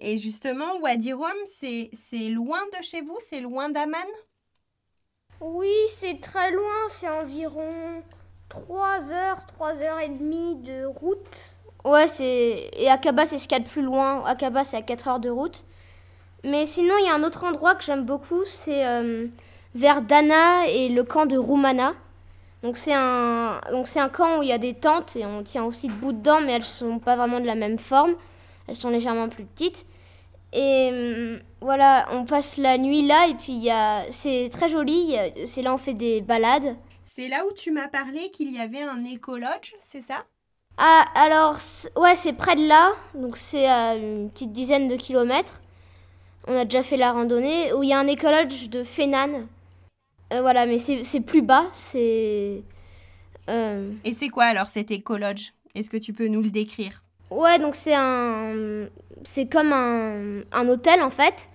Et 0.00 0.16
justement, 0.16 0.78
Wadi 0.80 1.12
Rum, 1.12 1.36
c'est 1.44 1.90
loin 2.28 2.58
de 2.76 2.82
chez 2.82 3.02
vous? 3.02 3.16
C'est 3.20 3.40
loin 3.40 3.68
d'Aman? 3.68 4.08
Oui, 5.40 5.72
c'est 5.94 6.20
très 6.20 6.50
loin, 6.50 6.88
c'est 6.88 7.08
environ 7.08 8.02
3 8.48 9.12
heures, 9.12 9.46
3 9.46 9.80
heures 9.80 10.00
et 10.00 10.08
demie 10.08 10.56
de 10.56 10.86
route. 10.86 11.54
Ouais, 11.84 12.08
c'est. 12.08 12.68
Et 12.72 12.88
Akaba, 12.90 13.26
c'est 13.26 13.38
ce 13.38 13.46
qu'il 13.46 13.56
y 13.56 13.60
a 13.60 13.62
de 13.62 13.68
plus 13.68 13.82
loin. 13.82 14.24
Akaba, 14.24 14.64
c'est 14.64 14.76
à 14.76 14.82
4 14.82 15.06
heures 15.06 15.20
de 15.20 15.30
route. 15.30 15.62
Mais 16.46 16.64
sinon, 16.66 16.94
il 17.00 17.06
y 17.06 17.08
a 17.08 17.14
un 17.14 17.24
autre 17.24 17.44
endroit 17.44 17.74
que 17.74 17.84
j'aime 17.84 18.04
beaucoup, 18.04 18.42
c'est 18.46 18.86
euh, 18.86 19.26
vers 19.74 20.00
Dana 20.02 20.66
et 20.68 20.88
le 20.88 21.04
camp 21.04 21.26
de 21.26 21.36
Roumana. 21.36 21.92
Donc 22.62 22.76
c'est 22.76 22.94
un, 22.94 23.60
donc 23.72 23.88
c'est 23.88 24.00
un 24.00 24.08
camp 24.08 24.38
où 24.38 24.42
il 24.42 24.48
y 24.48 24.52
a 24.52 24.58
des 24.58 24.74
tentes 24.74 25.16
et 25.16 25.26
on 25.26 25.42
tient 25.42 25.64
aussi 25.64 25.88
debout 25.88 26.12
dedans, 26.12 26.40
mais 26.40 26.52
elles 26.52 26.64
sont 26.64 26.98
pas 27.00 27.16
vraiment 27.16 27.40
de 27.40 27.46
la 27.46 27.56
même 27.56 27.78
forme. 27.78 28.14
Elles 28.68 28.76
sont 28.76 28.90
légèrement 28.90 29.28
plus 29.28 29.44
petites. 29.44 29.86
Et 30.52 30.90
hum, 30.92 31.40
voilà, 31.60 32.06
on 32.12 32.24
passe 32.24 32.58
la 32.58 32.78
nuit 32.78 33.06
là 33.06 33.28
et 33.28 33.34
puis 33.34 33.52
il 33.54 33.64
y 33.64 33.70
a... 33.70 34.04
c'est 34.10 34.48
très 34.52 34.68
joli. 34.68 35.16
C'est 35.46 35.62
là 35.62 35.74
on 35.74 35.78
fait 35.78 35.94
des 35.94 36.20
balades. 36.22 36.76
C'est 37.04 37.28
là 37.28 37.44
où 37.46 37.52
tu 37.52 37.72
m'as 37.72 37.88
parlé 37.88 38.30
qu'il 38.30 38.52
y 38.52 38.60
avait 38.60 38.82
un 38.82 39.04
écologe, 39.04 39.74
c'est 39.80 40.02
ça? 40.02 40.26
Ah, 40.78 41.04
alors, 41.14 41.56
ouais, 41.96 42.14
c'est 42.16 42.32
près 42.34 42.54
de 42.54 42.66
là, 42.68 42.92
donc 43.14 43.36
c'est 43.36 43.66
à 43.66 43.94
une 43.94 44.30
petite 44.30 44.52
dizaine 44.52 44.88
de 44.88 44.96
kilomètres. 44.96 45.60
On 46.46 46.56
a 46.56 46.64
déjà 46.64 46.82
fait 46.82 46.96
la 46.96 47.12
randonnée, 47.12 47.72
où 47.72 47.82
il 47.82 47.88
y 47.88 47.92
a 47.92 47.98
un 47.98 48.06
écologe 48.06 48.68
de 48.70 48.84
Fénane. 48.84 49.46
Euh, 50.32 50.40
voilà, 50.40 50.66
mais 50.66 50.78
c'est 50.78 51.04
c'est 51.04 51.20
plus 51.20 51.42
bas, 51.42 51.66
c'est... 51.72 52.62
euh, 53.48 53.90
Et 54.04 54.14
c'est 54.14 54.28
quoi 54.28 54.44
alors 54.44 54.68
cet 54.68 54.90
écologe 54.90 55.52
Est-ce 55.74 55.90
que 55.90 55.96
tu 55.96 56.12
peux 56.12 56.28
nous 56.28 56.42
le 56.42 56.50
décrire? 56.50 57.02
Ouais, 57.30 57.58
donc 57.58 57.74
c'est 57.74 57.94
un... 57.94 58.86
C'est 59.24 59.46
comme 59.46 59.72
un, 59.72 60.42
un 60.52 60.68
hôtel, 60.68 61.02
en 61.02 61.10
fait, 61.10 61.48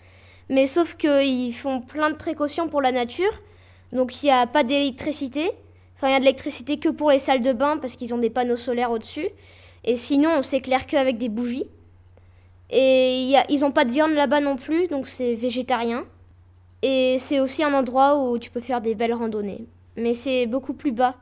mais 0.49 0.67
sauf 0.67 0.95
qu'ils 0.95 1.53
font 1.53 1.79
plein 1.79 2.09
de 2.09 2.15
précautions 2.15 2.67
pour 2.67 2.81
la 2.81 2.91
nature. 2.91 3.31
Donc 3.93 4.23
il 4.23 4.25
n'y 4.25 4.31
a 4.31 4.47
pas 4.47 4.63
d'électricité. 4.63 5.51
Enfin, 5.95 6.07
il 6.09 6.11
y 6.11 6.15
a 6.15 6.19
de 6.19 6.23
l'électricité 6.25 6.79
que 6.79 6.89
pour 6.89 7.11
les 7.11 7.19
salles 7.19 7.41
de 7.41 7.53
bain, 7.53 7.77
parce 7.77 7.95
qu'ils 7.95 8.13
ont 8.13 8.17
des 8.17 8.29
panneaux 8.29 8.57
solaires 8.57 8.91
au-dessus. 8.91 9.29
Et 9.83 9.95
sinon, 9.95 10.31
on 10.37 10.41
s'éclaire 10.41 10.85
qu'avec 10.87 11.17
des 11.17 11.29
bougies. 11.29 11.67
Et 12.71 13.23
il 13.23 13.29
y 13.29 13.35
a- 13.35 13.45
ils 13.49 13.61
n'ont 13.61 13.71
pas 13.71 13.85
de 13.85 13.91
viande 13.91 14.11
là-bas 14.11 14.39
non 14.41 14.55
plus, 14.55 14.87
donc 14.87 15.07
c'est 15.07 15.35
végétarien. 15.35 16.05
Et 16.81 17.17
c'est 17.19 17.39
aussi 17.39 17.63
un 17.63 17.73
endroit 17.73 18.23
où 18.23 18.39
tu 18.39 18.49
peux 18.49 18.61
faire 18.61 18.81
des 18.81 18.95
belles 18.95 19.13
randonnées. 19.13 19.67
Mais 19.97 20.13
c'est 20.13 20.47
beaucoup 20.47 20.73
plus 20.73 20.91
bas. 20.91 21.15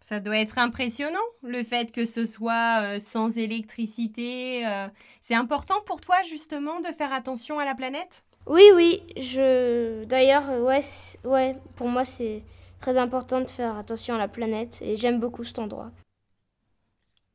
Ça 0.00 0.20
doit 0.20 0.38
être 0.38 0.58
impressionnant, 0.58 1.18
le 1.42 1.64
fait 1.64 1.90
que 1.90 2.06
ce 2.06 2.26
soit 2.26 2.82
euh, 2.82 3.00
sans 3.00 3.38
électricité. 3.38 4.64
euh, 4.64 4.86
C'est 5.20 5.34
important 5.34 5.80
pour 5.84 6.00
toi 6.00 6.16
justement 6.28 6.78
de 6.80 6.86
faire 6.88 7.12
attention 7.12 7.58
à 7.58 7.64
la 7.64 7.74
planète? 7.74 8.22
Oui, 8.46 8.62
oui, 8.76 9.02
je. 9.16 10.04
D'ailleurs, 10.04 10.48
euh, 10.50 10.62
ouais, 10.62 10.82
ouais, 11.24 11.56
pour 11.74 11.88
moi, 11.88 12.04
c'est 12.04 12.42
très 12.80 12.96
important 12.96 13.40
de 13.40 13.48
faire 13.48 13.76
attention 13.76 14.14
à 14.14 14.18
la 14.18 14.28
planète 14.28 14.78
et 14.82 14.96
j'aime 14.96 15.18
beaucoup 15.18 15.42
cet 15.42 15.58
endroit. 15.58 15.90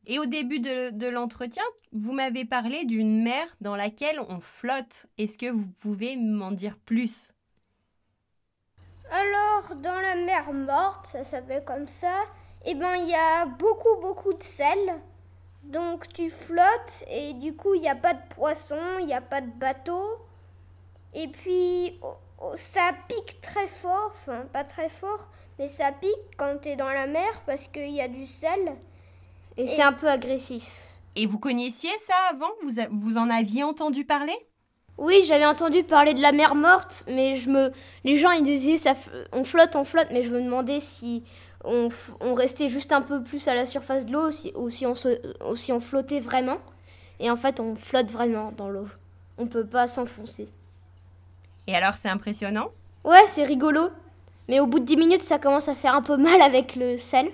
Et 0.08 0.18
au 0.18 0.26
début 0.26 0.60
de, 0.60 1.08
l'entretien, 1.08 1.64
vous 1.92 2.12
m'avez 2.12 2.44
parlé 2.46 2.86
d'une 2.86 3.24
mer 3.24 3.46
dans 3.62 3.76
laquelle 3.76 4.20
on 4.30 4.40
flotte. 4.40 5.06
Est-ce 5.18 5.38
que 5.38 5.52
vous 5.52 5.68
pouvez 5.80 6.18
m'en 6.18 6.52
dire 6.52 6.78
plus? 6.86 7.34
Alors, 9.12 9.76
dans 9.76 10.00
la 10.00 10.16
mer 10.16 10.54
morte, 10.54 11.08
ça 11.08 11.24
s'appelle 11.24 11.64
comme 11.66 11.88
ça, 11.88 12.24
eh 12.66 12.74
ben, 12.74 12.96
il 12.96 13.10
y 13.10 13.16
a 13.16 13.46
beaucoup, 13.46 14.00
beaucoup 14.02 14.34
de 14.34 14.44
sel. 14.44 15.02
Donc, 15.64 16.08
tu 16.14 16.30
flottes 16.30 17.04
et 17.08 17.34
du 17.34 17.56
coup, 17.56 17.76
il 17.76 17.82
n'y 17.82 17.90
a 17.90 17.96
pas 17.96 18.16
de 18.16 18.34
poissons, 18.34 18.98
il 19.00 19.06
n'y 19.06 19.14
a 19.14 19.22
pas 19.22 19.42
de 19.42 19.52
bateau. 19.52 20.26
Et 21.14 21.28
puis, 21.28 22.00
oh, 22.02 22.16
oh, 22.40 22.54
ça 22.56 22.92
pique 23.08 23.40
très 23.42 23.68
fort, 23.68 24.12
enfin, 24.12 24.46
pas 24.52 24.64
très 24.64 24.90
fort, 24.90 25.30
mais 25.60 25.68
ça 25.68 25.92
pique 25.92 26.38
quand 26.38 26.58
tu 26.62 26.70
es 26.70 26.76
dans 26.76 26.92
la 26.92 27.06
mer 27.06 27.44
parce 27.46 27.68
qu'il 27.68 27.92
y 27.92 28.02
a 28.02 28.08
du 28.08 28.26
sel. 28.26 28.78
Et, 29.58 29.68
c'est 29.68 29.82
un 29.82 29.94
peu 29.94 30.08
agressif. 30.08 30.72
Et 31.16 31.26
vous 31.26 31.40
connaissiez 31.40 31.92
ça 32.00 32.14
avant? 32.32 32.52
Vous, 32.64 32.80
a- 32.80 32.88
vous 32.92 33.18
en 33.18 33.30
aviez 33.30 33.64
entendu 33.64 34.06
parler? 34.06 34.36
Oui, 34.98 35.24
j'avais 35.26 35.46
entendu 35.46 35.84
parler 35.84 36.14
de 36.14 36.22
la 36.22 36.32
mer 36.32 36.54
morte, 36.54 37.06
mais 37.08 37.36
je 37.38 37.50
me, 37.50 37.72
les 38.04 38.18
gens 38.18 38.32
ils 38.32 38.44
disaient 38.44 38.78
ça, 38.78 38.94
on 39.32 39.44
flotte, 39.44 39.76
on 39.76 39.84
flotte, 39.84 40.10
mais 40.12 40.24
je 40.24 40.32
me 40.32 40.42
demandais 40.42 40.80
si 40.80 41.24
on, 41.64 41.90
restait 42.36 42.70
juste 42.70 42.92
un 42.92 43.02
peu 43.02 43.24
plus 43.24 43.48
à 43.48 43.56
la 43.56 43.66
surface 43.66 44.06
de 44.06 44.12
l'eau, 44.12 44.28
ou 44.28 44.32
si, 44.32 44.54
ou 44.56 44.70
si 44.70 44.86
on 44.86 44.96
se, 44.96 45.20
ou 45.50 45.56
si 45.56 45.72
on 45.72 45.80
flottait 45.80 46.20
vraiment. 46.20 46.58
Et 47.20 47.32
en 47.32 47.36
fait, 47.36 47.60
on 47.60 47.76
flotte 47.76 48.12
vraiment 48.12 48.52
dans 48.52 48.70
l'eau. 48.70 48.88
On 49.38 49.48
peut 49.48 49.66
pas 49.66 49.88
s'enfoncer. 49.88 50.48
Et 51.68 51.76
alors 51.76 51.96
c'est 51.96 52.10
impressionnant? 52.10 52.70
Ouais, 53.04 53.26
c'est 53.28 53.44
rigolo. 53.44 53.90
Mais 54.48 54.60
au 54.60 54.68
bout 54.68 54.80
de 54.80 54.86
10 54.86 54.98
minutes, 54.98 55.22
ça 55.22 55.40
commence 55.40 55.68
à 55.68 55.76
faire 55.76 55.96
un 55.96 56.02
peu 56.02 56.18
mal 56.18 56.42
avec 56.42 56.76
le 56.76 56.98
sel. 56.98 57.32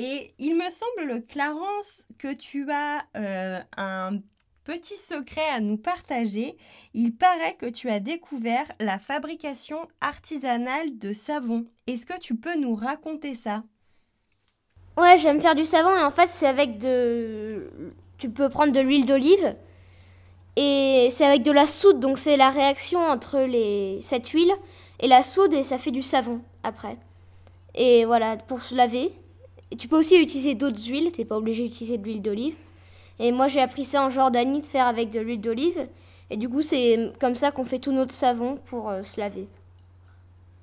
Et 0.00 0.32
il 0.38 0.54
me 0.54 0.70
semble, 0.70 1.26
Clarence, 1.26 2.04
que 2.18 2.32
tu 2.32 2.70
as 2.70 3.04
euh, 3.16 3.60
un 3.76 4.20
petit 4.62 4.96
secret 4.96 5.48
à 5.52 5.58
nous 5.58 5.76
partager. 5.76 6.56
Il 6.94 7.16
paraît 7.16 7.56
que 7.56 7.66
tu 7.66 7.90
as 7.90 7.98
découvert 7.98 8.66
la 8.78 9.00
fabrication 9.00 9.88
artisanale 10.00 10.98
de 10.98 11.12
savon. 11.12 11.66
Est-ce 11.88 12.06
que 12.06 12.18
tu 12.20 12.36
peux 12.36 12.56
nous 12.56 12.76
raconter 12.76 13.34
ça? 13.34 13.64
Ouais, 14.96 15.18
j'aime 15.18 15.40
faire 15.40 15.56
du 15.56 15.64
savon 15.64 15.96
et 15.96 16.02
en 16.02 16.12
fait, 16.12 16.28
c'est 16.28 16.46
avec 16.46 16.78
de. 16.78 17.92
Tu 18.18 18.30
peux 18.30 18.48
prendre 18.48 18.72
de 18.72 18.80
l'huile 18.80 19.06
d'olive 19.06 19.56
et 20.56 21.08
c'est 21.10 21.24
avec 21.24 21.42
de 21.42 21.52
la 21.52 21.66
soude, 21.66 22.00
donc 22.00 22.18
c'est 22.18 22.36
la 22.36 22.50
réaction 22.50 22.98
entre 22.98 23.38
les... 23.40 24.00
cette 24.00 24.28
huile 24.28 24.52
et 24.98 25.06
la 25.06 25.22
soude 25.22 25.54
et 25.54 25.62
ça 25.62 25.78
fait 25.78 25.92
du 25.92 26.02
savon 26.02 26.40
après. 26.62 26.98
Et 27.74 28.04
voilà, 28.04 28.36
pour 28.36 28.60
se 28.60 28.74
laver. 28.74 29.12
Et 29.70 29.76
tu 29.76 29.88
peux 29.88 29.98
aussi 29.98 30.20
utiliser 30.20 30.54
d'autres 30.54 30.82
huiles, 30.86 31.12
t'es 31.12 31.24
pas 31.24 31.36
obligé 31.36 31.64
d'utiliser 31.64 31.98
de 31.98 32.04
l'huile 32.04 32.22
d'olive. 32.22 32.54
Et 33.18 33.32
moi, 33.32 33.48
j'ai 33.48 33.60
appris 33.60 33.84
ça 33.84 34.04
en 34.04 34.10
Jordanie 34.10 34.60
de 34.60 34.66
faire 34.66 34.86
avec 34.86 35.10
de 35.10 35.20
l'huile 35.20 35.40
d'olive. 35.40 35.88
Et 36.30 36.36
du 36.36 36.48
coup, 36.48 36.62
c'est 36.62 37.12
comme 37.20 37.36
ça 37.36 37.50
qu'on 37.50 37.64
fait 37.64 37.78
tout 37.78 37.92
notre 37.92 38.12
savon 38.12 38.56
pour 38.66 38.88
euh, 38.88 39.02
se 39.02 39.20
laver. 39.20 39.48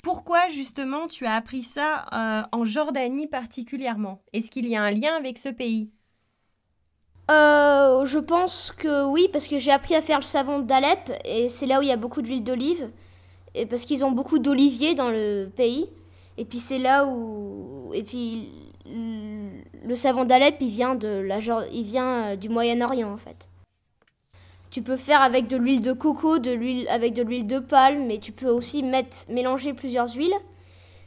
Pourquoi 0.03 0.49
justement 0.49 1.07
tu 1.07 1.25
as 1.25 1.33
appris 1.33 1.63
ça 1.63 2.05
euh, 2.13 2.43
en 2.51 2.63
Jordanie 2.63 3.27
particulièrement? 3.27 4.21
Est-ce 4.33 4.51
qu'il 4.51 4.67
y 4.67 4.75
a 4.75 4.83
un 4.83 4.91
lien 4.91 5.15
avec 5.15 5.39
ce 5.39 5.49
pays? 5.49 5.89
Euh, 7.31 8.05
je 8.05 8.19
pense 8.19 8.71
que 8.77 9.03
oui, 9.05 9.27
parce 9.33 9.47
que 9.47 9.57
j'ai 9.57 9.71
appris 9.71 9.95
à 9.95 10.03
faire 10.03 10.19
le 10.19 10.23
savon 10.23 10.59
d'Alep 10.59 11.11
et 11.25 11.49
c'est 11.49 11.65
là 11.65 11.79
où 11.79 11.81
il 11.81 11.87
y 11.87 11.91
a 11.91 11.97
beaucoup 11.97 12.21
d'huile 12.21 12.43
d'olive. 12.43 12.91
Et 13.55 13.65
parce 13.65 13.83
qu'ils 13.83 14.05
ont 14.05 14.11
beaucoup 14.11 14.37
d'oliviers 14.37 14.93
dans 14.93 15.09
le 15.09 15.49
pays. 15.55 15.89
Et 16.37 16.45
puis 16.45 16.59
c'est 16.59 16.77
là 16.77 17.07
où. 17.07 17.91
Et 17.93 18.03
puis 18.03 18.49
le 18.85 19.95
savon 19.95 20.25
d'Alep, 20.25 20.57
il 20.61 20.69
vient, 20.69 20.95
de 20.95 21.07
la... 21.07 21.39
Il 21.71 21.83
vient 21.83 22.31
euh, 22.31 22.35
du 22.35 22.49
Moyen-Orient 22.49 23.11
en 23.11 23.17
fait. 23.17 23.47
Tu 24.69 24.81
peux 24.81 24.97
faire 24.97 25.21
avec 25.21 25.47
de 25.47 25.57
l'huile 25.57 25.81
de 25.81 25.93
coco, 25.93 26.37
de 26.37 26.51
l'huile 26.51 26.87
avec 26.89 27.13
de 27.13 27.23
l'huile 27.23 27.47
de 27.47 27.59
palme, 27.59 28.05
mais 28.05 28.19
tu 28.19 28.31
peux 28.31 28.49
aussi 28.49 28.83
mettre, 28.83 29.17
mélanger 29.29 29.73
plusieurs 29.73 30.13
huiles. 30.13 30.35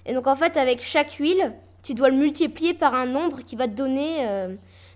Et 0.06 0.14
donc 0.14 0.26
en 0.26 0.36
fait, 0.36 0.56
avec 0.56 0.80
chaque 0.80 1.12
huile, 1.12 1.52
tu 1.82 1.94
dois 1.94 2.08
le 2.08 2.16
multiplier 2.16 2.74
par 2.74 2.94
un 2.94 3.06
nombre 3.06 3.42
qui 3.42 3.56
va 3.56 3.68
te 3.68 3.74
donner. 3.74 4.26
euh, 4.26 4.54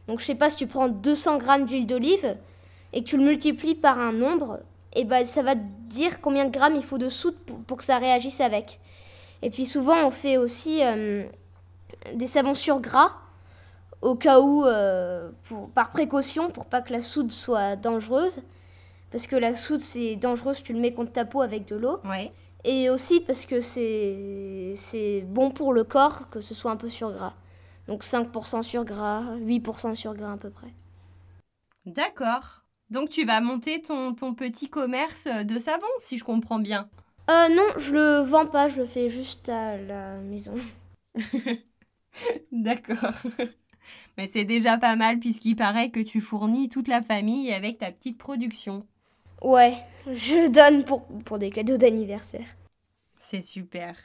donc 0.09 0.21
je 0.21 0.25
sais 0.25 0.35
pas 0.35 0.51
si 0.51 0.57
tu 0.57 0.67
prends 0.67 0.89
200 0.89 1.39
grammes 1.39 1.65
d'huile 1.65 1.87
d'olive 1.87 2.37
et 2.93 3.03
que 3.03 3.09
tu 3.09 3.17
le 3.17 3.25
multiplies 3.25 3.75
par 3.75 3.99
un 3.99 4.13
nombre, 4.13 4.61
et 4.95 5.05
ben 5.05 5.25
ça 5.25 5.43
va 5.43 5.55
te 5.55 5.61
dire 5.89 6.21
combien 6.21 6.45
de 6.45 6.51
grammes 6.51 6.77
il 6.77 6.83
faut 6.83 6.99
de 6.99 7.09
soude 7.09 7.37
pour, 7.47 7.59
pour 7.61 7.77
que 7.79 7.85
ça 7.85 7.99
réagisse 7.99 8.41
avec. 8.41 8.81
Et 9.43 9.51
puis 9.51 9.67
souvent 9.67 10.07
on 10.07 10.11
fait 10.11 10.37
aussi 10.37 10.81
euh, 10.83 11.25
des 12.15 12.27
savons 12.27 12.55
sur 12.55 12.81
gras 12.81 13.13
au 14.03 14.17
cas 14.17 14.41
où, 14.41 14.65
euh, 14.65 15.31
pour, 15.45 15.71
par 15.71 15.91
précaution, 15.91 16.51
pour 16.51 16.67
pas 16.67 16.83
que 16.83 16.93
la 16.93 17.01
soude 17.01 17.31
soit 17.31 17.77
dangereuse. 17.77 18.41
Parce 19.11 19.27
que 19.27 19.37
la 19.37 19.55
soude 19.55 19.81
c'est 19.81 20.17
dangereux 20.17 20.55
si 20.55 20.63
tu 20.63 20.73
le 20.73 20.81
mets 20.81 20.93
contre 20.93 21.13
ta 21.13 21.25
peau 21.25 21.41
avec 21.43 21.67
de 21.67 21.77
l'eau. 21.77 22.01
Et 22.65 22.91
aussi 22.91 23.21
parce 23.21 23.45
que 23.45 23.61
c'est 23.61 24.73
c'est 24.77 25.23
bon 25.23 25.51
pour 25.51 25.73
le 25.73 25.85
corps 25.85 26.31
que 26.31 26.41
ce 26.41 26.55
soit 26.55 26.71
un 26.71 26.77
peu 26.77 26.89
sur 26.89 27.13
gras. 27.13 27.35
Donc 27.89 28.05
5% 28.05 28.63
sur 28.63 28.85
gras, 28.85 29.37
8% 29.37 29.95
sur 29.95 30.15
gras 30.15 30.33
à 30.33 30.37
peu 30.37 30.51
près. 30.51 30.73
D'accord. 31.85 32.63
Donc 32.91 33.11
tu 33.11 33.27
vas 33.27 33.41
monter 33.41 33.83
ton, 33.83 34.15
ton 34.15 34.35
petit 34.35 34.69
commerce 34.69 35.27
de 35.27 35.59
savon, 35.59 35.87
si 36.01 36.17
je 36.17 36.25
comprends 36.25 36.59
bien. 36.59 36.89
Euh 37.31 37.49
non, 37.51 37.67
je 37.77 37.93
le 37.93 38.21
vends 38.21 38.47
pas, 38.47 38.69
je 38.69 38.79
le 38.79 38.87
fais 38.87 39.11
juste 39.11 39.49
à 39.49 39.77
la 39.77 40.17
maison. 40.19 40.55
D'accord. 42.53 43.15
Mais 44.17 44.27
c'est 44.27 44.45
déjà 44.45 44.79
pas 44.79 44.97
mal 44.97 45.19
puisqu'il 45.19 45.57
paraît 45.57 45.91
que 45.91 46.01
tu 46.01 46.21
fournis 46.23 46.69
toute 46.71 46.89
la 46.89 47.03
famille 47.03 47.53
avec 47.53 47.79
ta 47.79 47.93
petite 47.93 48.19
production. 48.19 48.87
Ouais, 49.43 49.77
je 50.07 50.49
donne 50.51 50.85
pour, 50.87 51.07
pour 51.07 51.39
des 51.39 51.51
cadeaux 51.51 51.77
d'anniversaire. 51.77 52.47
C'est 53.19 53.41
super. 53.43 53.97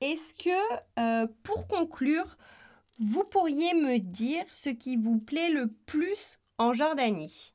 Est-ce 0.00 0.34
que, 0.34 0.50
euh, 0.98 1.26
pour 1.42 1.66
conclure, 1.66 2.36
vous 2.98 3.24
pourriez 3.24 3.74
me 3.74 3.98
dire 3.98 4.44
ce 4.52 4.70
qui 4.70 4.96
vous 4.96 5.18
plaît 5.18 5.50
le 5.50 5.68
plus 5.86 6.38
en 6.58 6.72
Jordanie? 6.72 7.54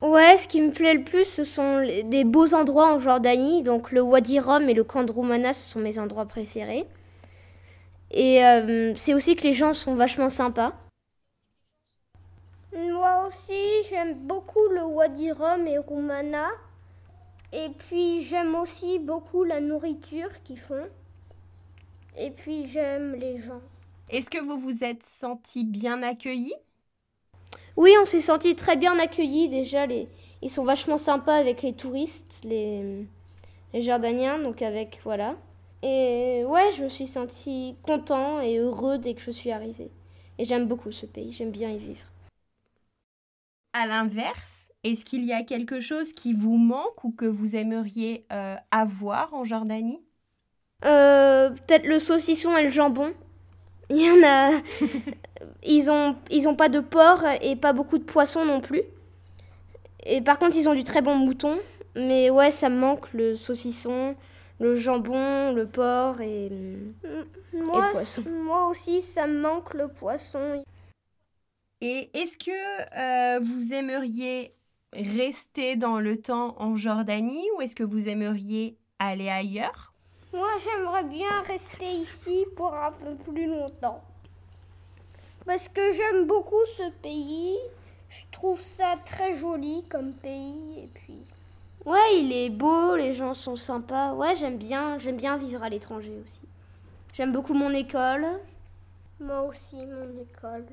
Ouais, 0.00 0.38
ce 0.38 0.48
qui 0.48 0.62
me 0.62 0.70
plaît 0.72 0.94
le 0.94 1.04
plus, 1.04 1.26
ce 1.26 1.44
sont 1.44 1.78
les- 1.80 2.02
des 2.02 2.24
beaux 2.24 2.54
endroits 2.54 2.94
en 2.94 2.98
Jordanie. 2.98 3.62
Donc 3.62 3.92
le 3.92 4.00
Wadi 4.00 4.40
Rum 4.40 4.70
et 4.70 4.74
le 4.74 4.84
camp 4.84 5.04
de 5.04 5.12
Roumana, 5.12 5.52
ce 5.52 5.62
sont 5.68 5.80
mes 5.80 5.98
endroits 5.98 6.24
préférés. 6.24 6.86
Et 8.10 8.44
euh, 8.44 8.94
c'est 8.94 9.14
aussi 9.14 9.36
que 9.36 9.42
les 9.42 9.52
gens 9.52 9.74
sont 9.74 9.94
vachement 9.94 10.30
sympas. 10.30 10.72
Moi 12.74 13.26
aussi, 13.26 13.84
j'aime 13.88 14.14
beaucoup 14.14 14.66
le 14.70 14.84
Wadi 14.84 15.32
Rum 15.32 15.66
et 15.66 15.78
Roumana. 15.78 16.48
Et 17.52 17.70
puis, 17.70 18.22
j'aime 18.22 18.54
aussi 18.54 18.98
beaucoup 18.98 19.44
la 19.44 19.60
nourriture 19.60 20.42
qu'ils 20.44 20.58
font. 20.58 20.86
Et 22.18 22.30
puis, 22.30 22.66
j'aime 22.66 23.14
les 23.14 23.38
gens. 23.38 23.60
Est-ce 24.08 24.30
que 24.30 24.42
vous 24.42 24.58
vous 24.58 24.84
êtes 24.84 25.04
senti 25.04 25.64
bien 25.64 26.02
accueilli 26.02 26.52
Oui, 27.76 27.92
on 28.00 28.04
s'est 28.04 28.20
senti 28.20 28.54
très 28.56 28.76
bien 28.76 28.98
accueillis 28.98 29.48
déjà. 29.48 29.86
Les... 29.86 30.08
Ils 30.42 30.50
sont 30.50 30.64
vachement 30.64 30.98
sympas 30.98 31.36
avec 31.36 31.62
les 31.62 31.72
touristes, 31.72 32.40
les, 32.44 33.06
les 33.72 33.82
Jordaniens, 33.82 34.38
donc 34.38 34.62
avec 34.62 35.00
voilà. 35.02 35.36
Et 35.82 36.44
ouais, 36.46 36.72
je 36.76 36.84
me 36.84 36.88
suis 36.88 37.06
senti 37.06 37.76
content 37.82 38.40
et 38.40 38.58
heureux 38.58 38.98
dès 38.98 39.14
que 39.14 39.20
je 39.22 39.30
suis 39.30 39.52
arrivée. 39.52 39.90
Et 40.38 40.44
j'aime 40.44 40.66
beaucoup 40.68 40.92
ce 40.92 41.06
pays, 41.06 41.32
j'aime 41.32 41.50
bien 41.50 41.70
y 41.70 41.78
vivre. 41.78 42.04
À 43.72 43.86
l'inverse, 43.86 44.72
est-ce 44.82 45.04
qu'il 45.04 45.24
y 45.24 45.32
a 45.32 45.44
quelque 45.44 45.78
chose 45.78 46.12
qui 46.14 46.32
vous 46.32 46.56
manque 46.56 47.04
ou 47.04 47.12
que 47.12 47.26
vous 47.26 47.54
aimeriez 47.54 48.26
euh, 48.32 48.56
avoir 48.72 49.34
en 49.34 49.44
Jordanie? 49.44 50.02
Euh, 50.84 51.50
Peut-être 51.50 51.86
le 51.86 51.98
saucisson 51.98 52.56
et 52.56 52.62
le 52.62 52.68
jambon. 52.70 53.12
Il 53.90 53.98
y 53.98 54.10
en 54.10 54.22
a. 54.26 54.50
ils 55.64 55.90
ont 55.90 56.16
ils 56.30 56.48
ont 56.48 56.56
pas 56.56 56.68
de 56.68 56.80
porc 56.80 57.24
et 57.42 57.56
pas 57.56 57.72
beaucoup 57.72 57.98
de 57.98 58.04
poissons 58.04 58.44
non 58.44 58.60
plus. 58.60 58.82
Et 60.04 60.20
par 60.20 60.38
contre, 60.38 60.56
ils 60.56 60.68
ont 60.68 60.74
du 60.74 60.84
très 60.84 61.02
bon 61.02 61.16
mouton. 61.16 61.58
Mais 61.96 62.30
ouais, 62.30 62.50
ça 62.50 62.68
me 62.68 62.76
manque 62.78 63.12
le 63.14 63.34
saucisson, 63.34 64.16
le 64.58 64.74
jambon, 64.76 65.52
le 65.52 65.66
porc 65.66 66.20
et, 66.20 66.50
moi, 67.52 67.86
le 67.88 67.92
poisson. 67.92 68.22
Moi 68.28 68.68
aussi, 68.68 69.02
ça 69.02 69.26
me 69.26 69.40
manque 69.40 69.74
le 69.74 69.88
poisson. 69.88 70.64
Et 71.80 72.10
est-ce 72.14 72.38
que 72.38 72.50
euh, 72.96 73.40
vous 73.40 73.72
aimeriez 73.72 74.54
rester 74.92 75.76
dans 75.76 76.00
le 76.00 76.20
temps 76.20 76.54
en 76.58 76.74
Jordanie 76.76 77.46
ou 77.56 77.60
est-ce 77.60 77.74
que 77.74 77.84
vous 77.84 78.08
aimeriez 78.08 78.78
aller 78.98 79.28
ailleurs? 79.28 79.92
Moi, 80.32 80.48
j'aimerais 80.64 81.04
bien 81.04 81.42
rester 81.42 81.86
ici 81.86 82.46
pour 82.56 82.74
un 82.74 82.92
peu 82.92 83.14
plus 83.30 83.46
longtemps. 83.46 84.02
Parce 85.44 85.68
que 85.68 85.92
j'aime 85.92 86.26
beaucoup 86.26 86.64
ce 86.76 86.90
pays. 87.02 87.56
Je 88.08 88.22
trouve 88.32 88.60
ça 88.60 88.96
très 89.04 89.34
joli 89.34 89.84
comme 89.88 90.12
pays 90.12 90.80
et 90.84 90.88
puis 90.94 91.24
Ouais, 91.86 92.18
il 92.18 92.32
est 92.32 92.50
beau, 92.50 92.96
les 92.96 93.14
gens 93.14 93.32
sont 93.32 93.54
sympas. 93.54 94.12
Ouais, 94.12 94.34
j'aime 94.34 94.58
bien, 94.58 94.98
j'aime 94.98 95.16
bien 95.16 95.36
vivre 95.36 95.62
à 95.62 95.68
l'étranger 95.68 96.20
aussi. 96.24 96.40
J'aime 97.12 97.32
beaucoup 97.32 97.54
mon 97.54 97.70
école. 97.70 98.26
Moi 99.20 99.42
aussi, 99.42 99.76
mon 99.76 100.20
école. 100.20 100.66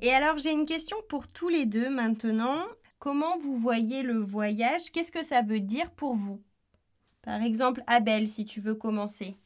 Et 0.00 0.10
alors, 0.10 0.38
j'ai 0.38 0.52
une 0.52 0.64
question 0.64 0.96
pour 1.10 1.28
tous 1.28 1.50
les 1.50 1.66
deux 1.66 1.90
maintenant. 1.90 2.64
Comment 2.98 3.36
vous 3.36 3.56
voyez 3.56 4.02
le 4.02 4.18
voyage? 4.18 4.90
Qu'est-ce 4.90 5.12
que 5.12 5.22
ça 5.22 5.42
veut 5.42 5.60
dire 5.60 5.90
pour 5.90 6.14
vous? 6.14 6.40
Par 7.20 7.42
exemple, 7.42 7.82
Abel, 7.86 8.26
si 8.26 8.46
tu 8.46 8.62
veux 8.62 8.74
commencer. 8.74 9.36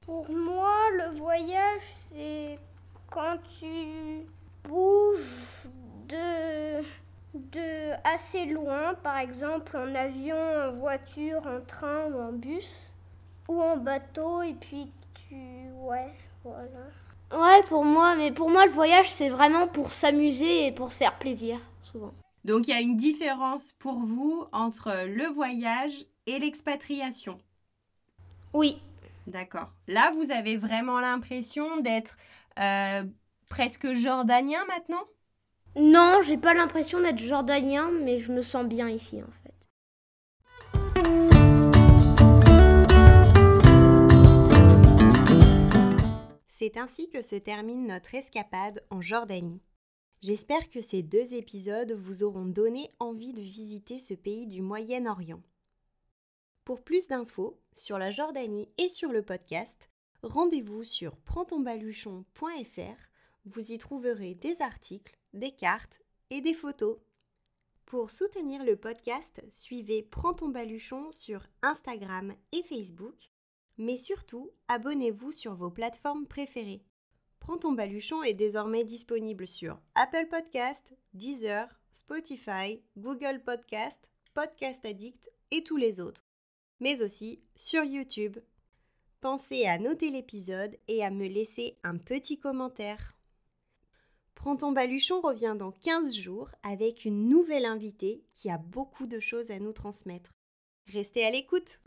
Pour 0.00 0.30
moi, 0.30 0.74
le 0.96 1.14
voyage, 1.14 1.82
c'est 2.10 2.58
quand 3.10 3.36
tu 3.58 4.26
bouges 4.64 5.68
de 6.08 6.82
de 7.34 7.92
assez 8.04 8.46
loin, 8.46 8.94
par 9.02 9.18
exemple 9.18 9.76
en 9.76 9.94
avion, 9.94 10.36
en 10.36 10.72
voiture, 10.72 11.46
en 11.46 11.60
train 11.64 12.06
ou 12.06 12.20
en 12.20 12.32
bus, 12.32 12.86
ou 13.48 13.60
en 13.60 13.76
bateau, 13.76 14.42
et 14.42 14.54
puis 14.54 14.92
tu... 15.14 15.36
Ouais, 15.80 16.12
voilà. 16.44 16.86
Ouais, 17.32 17.62
pour 17.68 17.84
moi, 17.84 18.16
mais 18.16 18.32
pour 18.32 18.50
moi, 18.50 18.66
le 18.66 18.72
voyage, 18.72 19.10
c'est 19.10 19.28
vraiment 19.28 19.68
pour 19.68 19.92
s'amuser 19.92 20.66
et 20.66 20.72
pour 20.72 20.92
se 20.92 20.98
faire 20.98 21.18
plaisir, 21.18 21.60
souvent. 21.82 22.12
Donc 22.44 22.66
il 22.66 22.70
y 22.70 22.74
a 22.74 22.80
une 22.80 22.96
différence 22.96 23.72
pour 23.78 24.00
vous 24.00 24.46
entre 24.52 25.04
le 25.06 25.26
voyage 25.26 26.06
et 26.26 26.38
l'expatriation. 26.38 27.38
Oui. 28.52 28.80
D'accord. 29.26 29.70
Là, 29.86 30.10
vous 30.12 30.30
avez 30.32 30.56
vraiment 30.56 31.00
l'impression 31.00 31.80
d'être 31.80 32.16
euh, 32.58 33.04
presque 33.48 33.92
jordanien 33.92 34.64
maintenant? 34.66 35.04
Non, 35.76 36.20
j'ai 36.22 36.36
pas 36.36 36.54
l'impression 36.54 37.00
d'être 37.00 37.18
jordanien, 37.18 37.90
mais 37.90 38.18
je 38.18 38.32
me 38.32 38.42
sens 38.42 38.66
bien 38.66 38.88
ici 38.88 39.22
en 39.22 39.30
fait. 39.30 39.50
C'est 46.48 46.76
ainsi 46.76 47.08
que 47.08 47.22
se 47.22 47.36
termine 47.36 47.86
notre 47.86 48.14
escapade 48.14 48.84
en 48.90 49.00
Jordanie. 49.00 49.62
J'espère 50.20 50.68
que 50.68 50.82
ces 50.82 51.02
deux 51.02 51.34
épisodes 51.34 51.92
vous 51.92 52.24
auront 52.24 52.44
donné 52.44 52.90
envie 52.98 53.32
de 53.32 53.40
visiter 53.40 53.98
ce 53.98 54.12
pays 54.12 54.46
du 54.46 54.60
Moyen-Orient. 54.60 55.40
Pour 56.64 56.82
plus 56.82 57.08
d'infos 57.08 57.58
sur 57.72 57.96
la 57.96 58.10
Jordanie 58.10 58.68
et 58.76 58.88
sur 58.88 59.10
le 59.10 59.22
podcast, 59.22 59.88
rendez-vous 60.22 60.84
sur 60.84 61.16
prendtonbaluchon.fr. 61.16 63.08
Vous 63.46 63.72
y 63.72 63.78
trouverez 63.78 64.34
des 64.34 64.60
articles 64.60 65.19
des 65.32 65.52
cartes 65.52 66.02
et 66.30 66.40
des 66.40 66.54
photos. 66.54 66.98
Pour 67.86 68.10
soutenir 68.10 68.64
le 68.64 68.76
podcast, 68.76 69.42
suivez 69.48 70.02
Prends 70.02 70.34
ton 70.34 70.48
baluchon 70.48 71.10
sur 71.10 71.46
Instagram 71.62 72.34
et 72.52 72.62
Facebook, 72.62 73.30
mais 73.78 73.98
surtout 73.98 74.50
abonnez-vous 74.68 75.32
sur 75.32 75.54
vos 75.54 75.70
plateformes 75.70 76.26
préférées. 76.26 76.84
Prends 77.40 77.58
ton 77.58 77.72
baluchon 77.72 78.22
est 78.22 78.34
désormais 78.34 78.84
disponible 78.84 79.46
sur 79.46 79.80
Apple 79.94 80.28
Podcast, 80.30 80.94
Deezer, 81.14 81.68
Spotify, 81.90 82.82
Google 82.96 83.42
Podcast, 83.44 84.10
Podcast 84.34 84.84
Addict 84.84 85.30
et 85.50 85.64
tous 85.64 85.76
les 85.76 85.98
autres, 85.98 86.28
mais 86.78 87.02
aussi 87.02 87.42
sur 87.56 87.82
YouTube. 87.82 88.38
Pensez 89.20 89.66
à 89.66 89.78
noter 89.78 90.10
l'épisode 90.10 90.76
et 90.86 91.04
à 91.04 91.10
me 91.10 91.26
laisser 91.26 91.76
un 91.82 91.98
petit 91.98 92.38
commentaire. 92.38 93.16
Prends 94.42 94.56
ton 94.56 94.72
baluchon 94.72 95.20
revient 95.20 95.54
dans 95.54 95.70
15 95.70 96.14
jours 96.14 96.48
avec 96.62 97.04
une 97.04 97.28
nouvelle 97.28 97.66
invitée 97.66 98.24
qui 98.34 98.48
a 98.48 98.56
beaucoup 98.56 99.06
de 99.06 99.20
choses 99.20 99.50
à 99.50 99.58
nous 99.58 99.74
transmettre. 99.74 100.30
Restez 100.90 101.26
à 101.26 101.30
l'écoute 101.30 101.80